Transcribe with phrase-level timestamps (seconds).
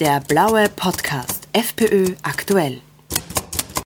[0.00, 2.80] Der blaue Podcast FPÖ aktuell.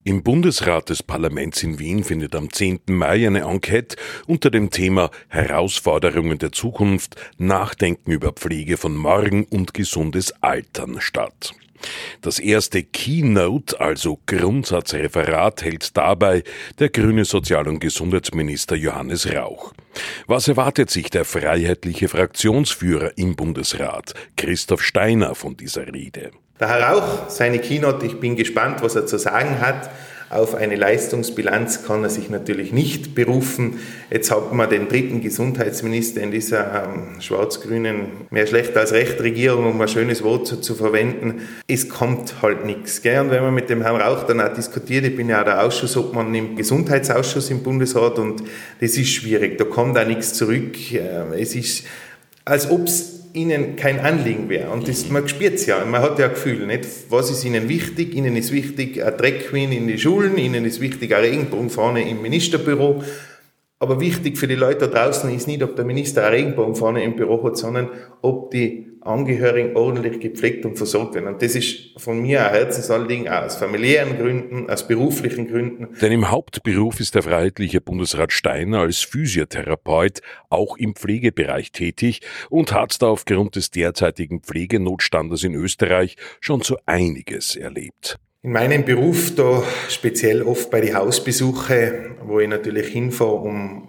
[0.05, 2.83] Im Bundesrat des Parlaments in Wien findet am 10.
[2.87, 3.97] Mai eine Enquete
[4.29, 11.53] unter dem Thema Herausforderungen der Zukunft, Nachdenken über Pflege von morgen und gesundes Altern statt.
[12.21, 16.43] Das erste Keynote, also Grundsatzreferat, hält dabei
[16.79, 19.73] der grüne Sozial- und Gesundheitsminister Johannes Rauch.
[20.27, 26.31] Was erwartet sich der freiheitliche Fraktionsführer im Bundesrat, Christoph Steiner, von dieser Rede?
[26.61, 29.91] Der Herr Rauch, seine Keynote, ich bin gespannt, was er zu sagen hat.
[30.31, 33.79] Auf eine Leistungsbilanz kann er sich natürlich nicht berufen.
[34.11, 39.67] Jetzt hat man den dritten Gesundheitsminister in dieser ähm, schwarz-grünen, mehr schlecht als recht Regierung,
[39.67, 41.43] um ein schönes Wort zu, zu verwenden.
[41.69, 43.03] Es kommt halt nichts.
[43.03, 43.21] Gell?
[43.21, 45.63] Und wenn man mit dem Herrn Rauch dann auch diskutiert, ich bin ja auch der
[45.63, 48.43] Ausschussobmann im Gesundheitsausschuss im Bundesrat und
[48.81, 49.59] das ist schwierig.
[49.59, 50.77] Da kommt auch nichts zurück.
[50.93, 51.85] Ähm, es ist,
[52.45, 54.71] als ob es ihnen kein Anliegen wäre.
[54.71, 56.87] Und das, man spürt es ja, man hat ja ein Gefühl, nicht?
[57.09, 58.15] was ist ihnen wichtig?
[58.15, 62.09] Ihnen ist wichtig eine Drag Queen in die Schulen, ihnen ist wichtig eine Regenbogen vorne
[62.09, 63.03] im Ministerbüro.
[63.81, 67.03] Aber wichtig für die Leute da draußen ist nicht, ob der Minister eine Regenbogen vorne
[67.03, 67.91] im Büro hat, sondern
[68.23, 71.29] ob die Angehörigen ordentlich gepflegt und versorgt werden.
[71.29, 75.89] Und das ist von mir ein Herzensanliegen, aus familiären Gründen, aus beruflichen Gründen.
[76.01, 82.73] Denn im Hauptberuf ist der Freiheitliche Bundesrat Steiner als Physiotherapeut auch im Pflegebereich tätig und
[82.73, 88.19] hat da aufgrund des derzeitigen Pflegenotstandes in Österreich schon so einiges erlebt.
[88.45, 93.89] In meinem Beruf, da speziell oft bei den Hausbesuche, wo ich natürlich hinfahre, um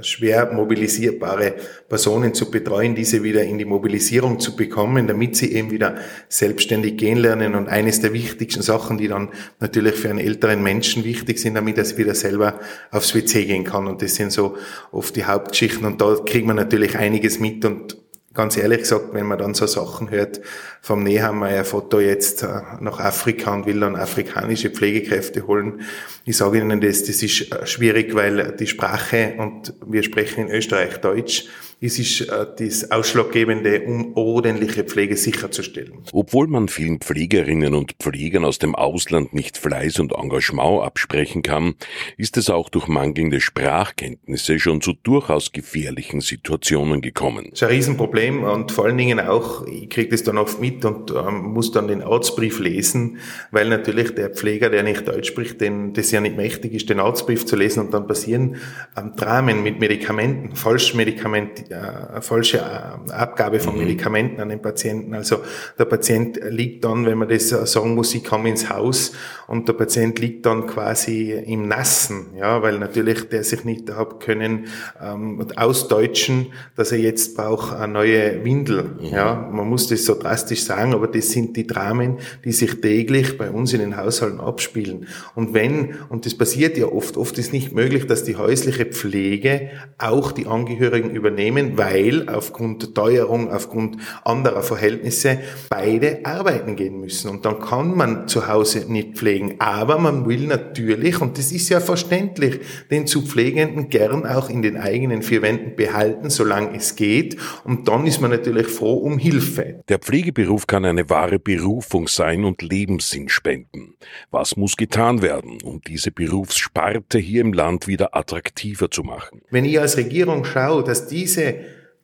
[0.00, 1.54] schwer mobilisierbare
[1.88, 5.94] Personen zu betreuen, diese wieder in die Mobilisierung zu bekommen, damit sie eben wieder
[6.28, 7.54] selbstständig gehen lernen.
[7.54, 9.28] Und eines der wichtigsten Sachen, die dann
[9.60, 12.58] natürlich für einen älteren Menschen wichtig sind, damit er wieder selber
[12.90, 13.86] aufs WC gehen kann.
[13.86, 14.56] Und das sind so
[14.90, 15.86] oft die Hauptgeschichten.
[15.86, 18.03] Und da kriegt man natürlich einiges mit und
[18.34, 20.40] ganz ehrlich gesagt, wenn man dann so Sachen hört,
[20.82, 25.80] vom Nehammer Foto jetzt äh, nach Afrika und will dann afrikanische Pflegekräfte holen.
[26.26, 30.54] Ich sage Ihnen das, das ist äh, schwierig, weil die Sprache und wir sprechen in
[30.54, 31.46] Österreich Deutsch,
[31.80, 35.98] es ist äh, das Ausschlaggebende, um ordentliche Pflege sicherzustellen.
[36.12, 41.74] Obwohl man vielen Pflegerinnen und Pflegern aus dem Ausland nicht Fleiß und Engagement absprechen kann,
[42.16, 47.48] ist es auch durch mangelnde Sprachkenntnisse schon zu durchaus gefährlichen Situationen gekommen.
[47.50, 50.84] Das ist ein Riesenproblem und vor allen Dingen auch, ich kriege das dann oft mit
[50.84, 53.18] und ähm, muss dann den Arztbrief lesen,
[53.50, 57.00] weil natürlich der Pfleger, der nicht Deutsch spricht, den, das ja nicht mächtig ist, den
[57.00, 58.56] Arztbrief zu lesen und dann passieren
[58.96, 63.80] ähm, Dramen mit Medikamenten, Falschmedikamenten, äh, falsche äh, Abgabe von mhm.
[63.80, 65.14] Medikamenten an den Patienten.
[65.14, 65.38] Also
[65.78, 69.12] der Patient liegt dann, wenn man das sagen muss, ich komme ins Haus
[69.46, 74.20] und der Patient liegt dann quasi im Nassen, ja, weil natürlich der sich nicht hat
[74.20, 74.66] können
[75.02, 78.96] ähm, ausdeutschen, dass er jetzt braucht eine neue Windel.
[79.00, 79.06] Mhm.
[79.06, 83.36] Ja, man muss das so drastisch sagen, aber das sind die Dramen, die sich täglich
[83.38, 85.06] bei uns in den Haushalten abspielen.
[85.34, 89.70] Und wenn, und das passiert ja oft, oft ist nicht möglich, dass die häusliche Pflege
[89.98, 95.38] auch die Angehörigen übernehmen weil aufgrund Teuerung, aufgrund anderer Verhältnisse
[95.68, 97.30] beide arbeiten gehen müssen.
[97.30, 99.56] Und dann kann man zu Hause nicht pflegen.
[99.58, 102.60] Aber man will natürlich, und das ist ja verständlich,
[102.90, 107.36] den zu Pflegenden gern auch in den eigenen vier Wänden behalten, solange es geht.
[107.64, 109.82] Und dann ist man natürlich froh um Hilfe.
[109.88, 113.94] Der Pflegeberuf kann eine wahre Berufung sein und Lebenssinn spenden.
[114.30, 119.42] Was muss getan werden, um diese Berufssparte hier im Land wieder attraktiver zu machen?
[119.50, 121.56] Wenn ich als Regierung schaue, dass diese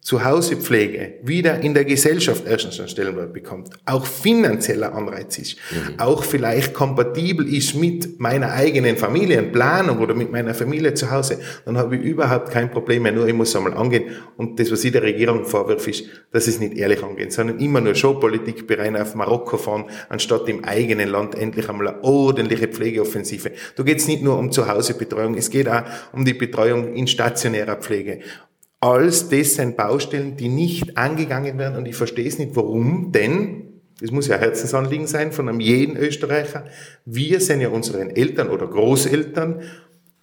[0.03, 6.01] Zuhausepflege wieder in der Gesellschaft erstens einen Stellenwert bekommt, auch finanzieller Anreiz ist, mhm.
[6.01, 11.77] auch vielleicht kompatibel ist mit meiner eigenen Familienplanung oder mit meiner Familie zu Hause, dann
[11.77, 14.05] habe ich überhaupt kein Problem mehr, nur ich muss einmal angehen.
[14.39, 17.83] Und das, was ich der Regierung vorwirft, ist, dass es nicht ehrlich angehen, sondern immer
[17.83, 23.53] nur Showpolitik berein auf Marokko fahren, anstatt im eigenen Land endlich einmal eine ordentliche Pflegeoffensive.
[23.77, 25.83] Da geht es nicht nur um Zuhausebetreuung, es geht auch
[26.13, 28.21] um die Betreuung in stationärer Pflege.
[28.81, 33.71] Alles das sind Baustellen, die nicht angegangen werden und ich verstehe es nicht, warum, denn
[34.01, 36.65] das muss ja Herzensanliegen sein von einem jeden Österreicher.
[37.05, 39.61] Wir sind ja unseren Eltern oder Großeltern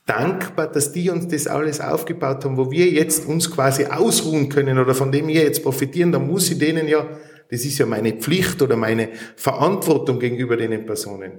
[0.07, 4.79] dankbar, dass die uns das alles aufgebaut haben, wo wir jetzt uns quasi ausruhen können
[4.79, 7.07] oder von dem wir jetzt profitieren, dann muss ich denen ja,
[7.51, 11.33] das ist ja meine Pflicht oder meine Verantwortung gegenüber den Personen,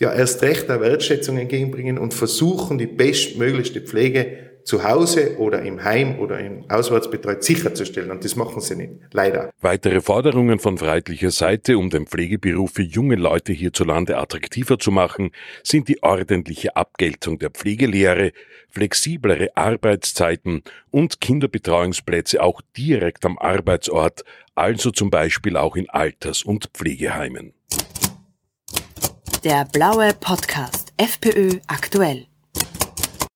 [0.00, 5.82] ja erst recht eine Wertschätzung entgegenbringen und versuchen, die bestmöglichste Pflege zu Hause oder im
[5.82, 8.10] Heim oder im Auswärtsbetreut sicherzustellen.
[8.10, 8.92] Und das machen sie nicht.
[9.12, 9.50] Leider.
[9.60, 15.32] Weitere Forderungen von freiheitlicher Seite, um den Pflegeberuf für junge Leute hierzulande attraktiver zu machen,
[15.62, 18.32] sind die ordentliche Abgeltung der Pflegelehre,
[18.70, 24.24] flexiblere Arbeitszeiten und Kinderbetreuungsplätze auch direkt am Arbeitsort,
[24.54, 27.54] also zum Beispiel auch in Alters- und Pflegeheimen.
[29.44, 32.31] Der blaue Podcast FPÖ aktuell.